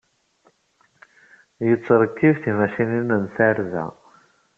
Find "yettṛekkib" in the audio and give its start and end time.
1.67-2.35